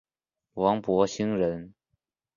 [0.55, 1.75] 王柏心人。